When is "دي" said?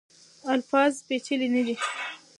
1.65-1.75